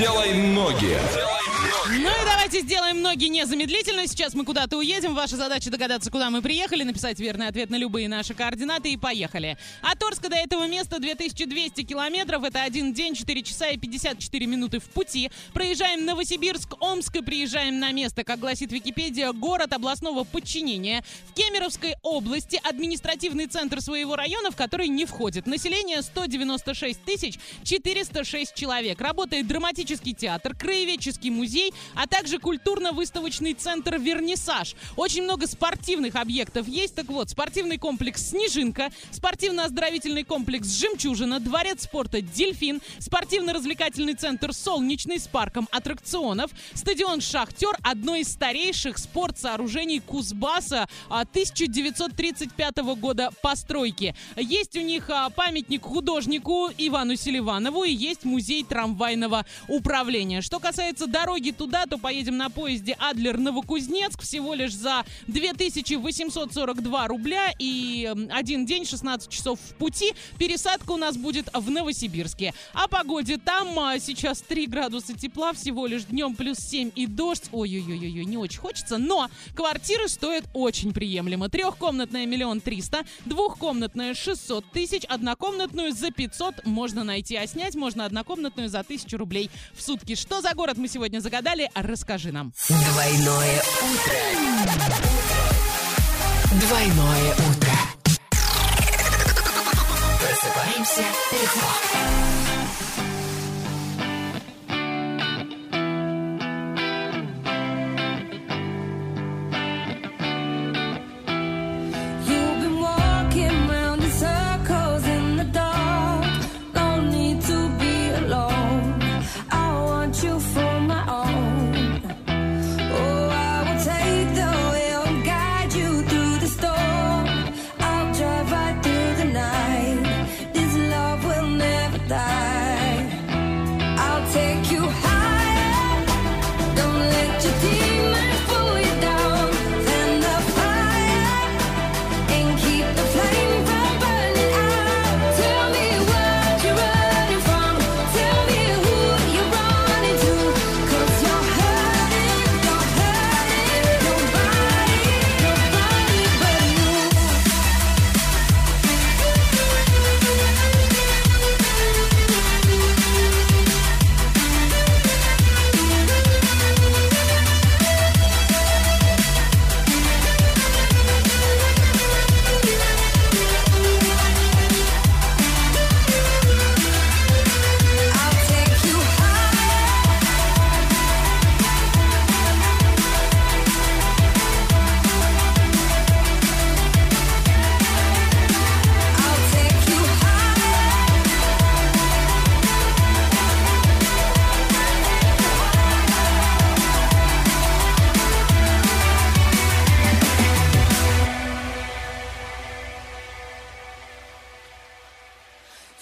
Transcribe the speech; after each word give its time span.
Делай 0.00 0.32
ноги. 0.32 0.98
Ну 1.88 2.08
и 2.08 2.24
давайте 2.24 2.60
сделаем 2.62 3.00
ноги 3.00 3.26
незамедлительно. 3.28 4.06
Сейчас 4.08 4.34
мы 4.34 4.44
куда-то 4.44 4.76
уедем. 4.76 5.14
Ваша 5.14 5.36
задача 5.36 5.70
догадаться, 5.70 6.10
куда 6.10 6.28
мы 6.30 6.42
приехали, 6.42 6.82
написать 6.82 7.20
верный 7.20 7.46
ответ 7.46 7.70
на 7.70 7.76
любые 7.76 8.08
наши 8.08 8.34
координаты 8.34 8.92
и 8.92 8.96
поехали. 8.96 9.56
От 9.80 10.02
Орска 10.02 10.28
до 10.28 10.36
этого 10.36 10.66
места 10.66 10.98
2200 10.98 11.84
километров. 11.84 12.42
Это 12.42 12.62
один 12.62 12.92
день, 12.92 13.14
4 13.14 13.42
часа 13.42 13.68
и 13.68 13.76
54 13.76 14.46
минуты 14.46 14.80
в 14.80 14.84
пути. 14.84 15.30
Проезжаем 15.52 16.04
Новосибирск, 16.04 16.74
Омск 16.80 17.16
и 17.16 17.22
приезжаем 17.22 17.78
на 17.78 17.92
место, 17.92 18.24
как 18.24 18.40
гласит 18.40 18.72
Википедия, 18.72 19.30
город 19.32 19.72
областного 19.72 20.24
подчинения. 20.24 21.04
В 21.28 21.34
Кемеровской 21.34 21.94
области 22.02 22.60
административный 22.64 23.46
центр 23.46 23.80
своего 23.80 24.16
района, 24.16 24.50
в 24.50 24.56
который 24.56 24.88
не 24.88 25.04
входит. 25.04 25.46
Население 25.46 26.02
196 26.02 27.04
тысяч 27.04 27.38
406 27.62 28.54
человек. 28.54 29.00
Работает 29.00 29.46
драматический 29.46 30.14
театр, 30.14 30.56
краеведческий 30.56 31.30
музей, 31.30 31.59
а 31.94 32.06
также 32.06 32.38
культурно-выставочный 32.38 33.54
центр 33.54 33.98
«Вернисаж». 33.98 34.74
Очень 34.96 35.24
много 35.24 35.46
спортивных 35.46 36.16
объектов 36.16 36.66
есть. 36.68 36.94
Так 36.94 37.06
вот, 37.08 37.30
спортивный 37.30 37.78
комплекс 37.78 38.30
«Снежинка», 38.30 38.90
спортивно-оздоровительный 39.10 40.24
комплекс 40.24 40.68
«Жемчужина», 40.68 41.40
дворец 41.40 41.84
спорта 41.84 42.20
«Дельфин», 42.20 42.80
спортивно-развлекательный 42.98 44.14
центр 44.14 44.52
«Солнечный» 44.52 45.18
с 45.18 45.26
парком 45.26 45.68
аттракционов, 45.70 46.50
стадион 46.74 47.20
«Шахтер», 47.20 47.76
одно 47.82 48.16
из 48.16 48.28
старейших 48.28 48.98
спортсооружений 48.98 50.00
Кузбасса 50.00 50.88
1935 51.08 52.76
года 52.96 53.30
постройки. 53.42 54.14
Есть 54.36 54.76
у 54.76 54.80
них 54.80 55.10
а, 55.10 55.30
памятник 55.30 55.82
художнику 55.82 56.70
Ивану 56.76 57.16
Селиванову 57.16 57.84
и 57.84 57.92
есть 57.92 58.24
музей 58.24 58.64
трамвайного 58.64 59.44
управления. 59.68 60.40
Что 60.40 60.58
касается 60.58 61.06
дороги 61.06 61.49
туда, 61.52 61.86
то 61.86 61.98
поедем 61.98 62.36
на 62.36 62.50
поезде 62.50 62.96
Адлер-Новокузнецк 62.98 64.22
всего 64.22 64.54
лишь 64.54 64.74
за 64.74 65.04
2842 65.26 67.06
рубля 67.08 67.52
и 67.58 68.10
один 68.30 68.66
день, 68.66 68.86
16 68.86 69.28
часов 69.28 69.58
в 69.60 69.74
пути. 69.74 70.14
Пересадка 70.38 70.92
у 70.92 70.96
нас 70.96 71.16
будет 71.16 71.48
в 71.52 71.70
Новосибирске. 71.70 72.54
О 72.72 72.88
погоде 72.88 73.38
там 73.38 73.78
а, 73.78 73.98
сейчас 73.98 74.40
3 74.42 74.66
градуса 74.66 75.14
тепла, 75.16 75.52
всего 75.52 75.86
лишь 75.86 76.04
днем 76.04 76.34
плюс 76.34 76.58
7 76.58 76.92
и 76.94 77.06
дождь. 77.06 77.44
Ой-ой-ой, 77.52 78.24
не 78.24 78.36
очень 78.36 78.60
хочется, 78.60 78.98
но 78.98 79.28
квартиры 79.54 80.08
стоят 80.08 80.44
очень 80.54 80.92
приемлемо. 80.92 81.48
Трехкомнатная 81.48 82.26
миллион 82.26 82.60
триста, 82.60 83.04
двухкомнатная 83.24 84.14
600 84.14 84.64
тысяч, 84.72 85.04
однокомнатную 85.04 85.92
за 85.92 86.10
500 86.10 86.66
можно 86.66 87.04
найти, 87.04 87.36
а 87.36 87.46
снять 87.46 87.74
можно 87.74 88.04
однокомнатную 88.04 88.68
за 88.68 88.80
1000 88.80 89.16
рублей 89.16 89.50
в 89.74 89.82
сутки. 89.82 90.14
Что 90.14 90.40
за 90.40 90.54
город 90.54 90.78
мы 90.78 90.88
сегодня 90.88 91.20
загадали? 91.20 91.39
Расскажи 91.74 92.32
нам. 92.32 92.52
Двойное 92.68 93.62
утро. 93.82 94.14
Двойное 96.60 97.32
утро. 97.32 97.72
Просыпаемся 100.18 101.04
легко. 101.32 102.89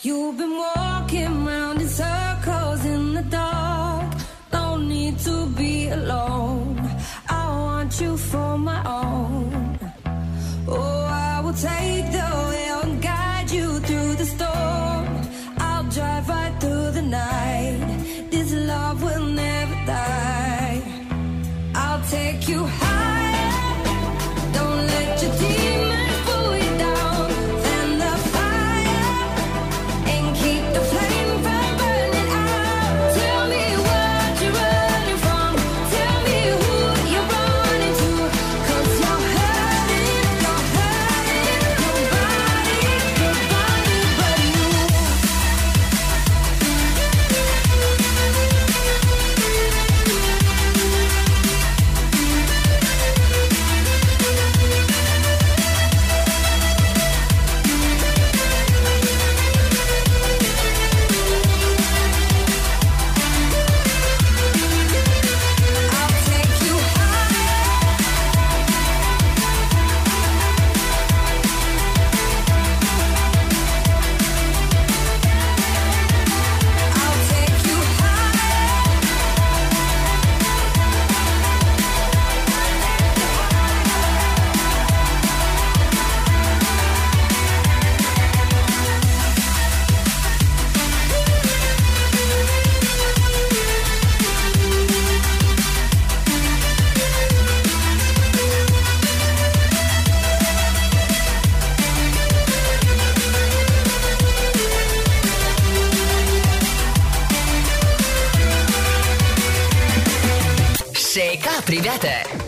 You've 0.09 0.39
been 0.39 0.57
walking 0.57 1.45
round 1.45 1.83
in 1.83 1.87
circles 1.87 2.83
in 2.87 3.13
the 3.13 3.21
dark. 3.25 4.11
No 4.51 4.79
need 4.79 5.19
to 5.19 5.45
be 5.49 5.89
alone. 5.89 6.81
I 7.29 7.47
want 7.67 8.01
you 8.01 8.17
for 8.17 8.57
my 8.57 8.81
own. 8.87 9.79
Oh, 10.67 11.05
I 11.31 11.43
will 11.43 11.53
take 11.53 12.11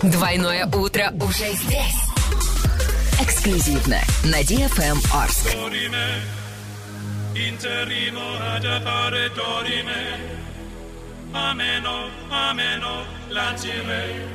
Двойное 0.03 0.67
утро 0.67 1.13
уже 1.21 1.53
здесь. 1.53 2.01
Эксклюзивно 3.21 4.01
на 4.25 4.41
DFM 4.41 4.99
Орск. 5.13 5.47
ameno, 11.33 12.11
ameno, 12.31 13.05
lancirei, 13.29 14.27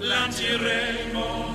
lanciremo, 0.00 1.53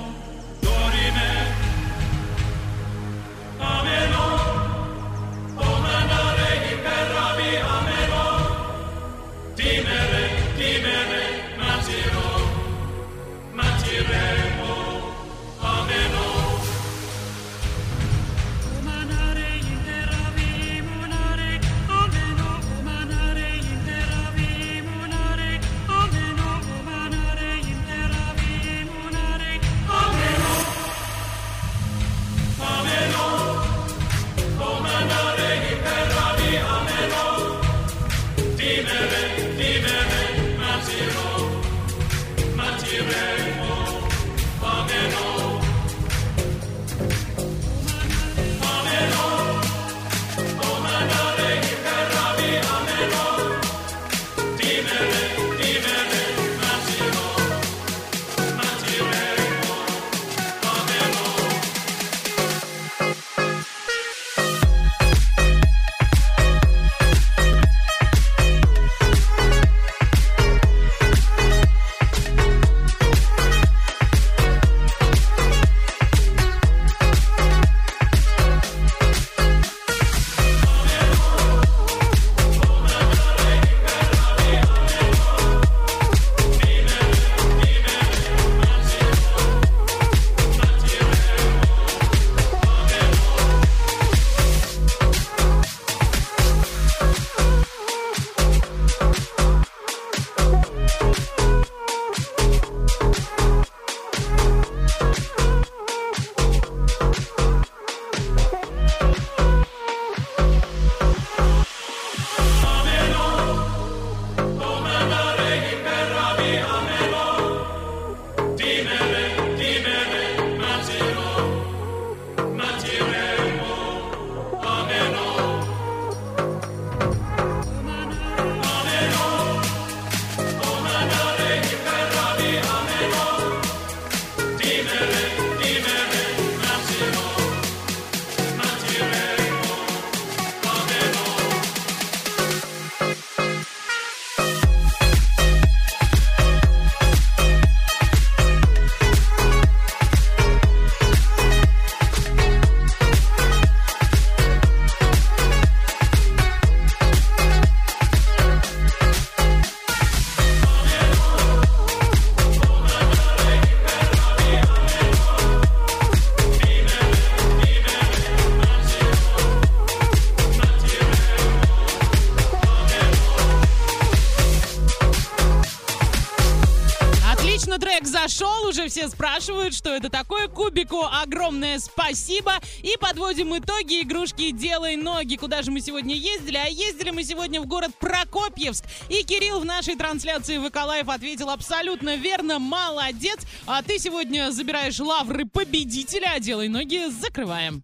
зашел, 178.40 178.68
уже 178.68 178.88
все 178.88 179.08
спрашивают, 179.08 179.74
что 179.74 179.90
это 179.94 180.08
такое. 180.08 180.48
Кубику 180.48 181.04
огромное 181.04 181.78
спасибо. 181.78 182.54
И 182.82 182.96
подводим 182.98 183.56
итоги 183.56 184.02
игрушки 184.02 184.50
«Делай 184.50 184.96
ноги». 184.96 185.36
Куда 185.36 185.62
же 185.62 185.70
мы 185.70 185.80
сегодня 185.80 186.14
ездили? 186.14 186.56
А 186.56 186.66
ездили 186.66 187.10
мы 187.10 187.24
сегодня 187.24 187.60
в 187.60 187.66
город 187.66 187.90
Прокопьевск. 187.98 188.84
И 189.08 189.22
Кирилл 189.24 189.60
в 189.60 189.64
нашей 189.64 189.96
трансляции 189.96 190.58
в 190.58 190.68
Эколайф 190.68 191.08
ответил 191.08 191.50
абсолютно 191.50 192.16
верно. 192.16 192.58
Молодец. 192.58 193.40
А 193.66 193.82
ты 193.82 193.98
сегодня 193.98 194.50
забираешь 194.50 194.98
лавры 194.98 195.44
победителя. 195.44 196.32
А 196.34 196.40
«Делай 196.40 196.68
ноги» 196.68 197.10
закрываем. 197.10 197.82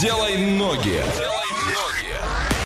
Делай 0.00 0.36
ноги. 0.36 1.02